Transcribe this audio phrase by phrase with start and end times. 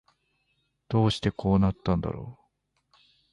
[0.89, 2.95] どうしてこうなったんだろう